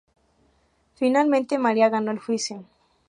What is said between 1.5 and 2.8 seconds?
Mariah ganó el juicio.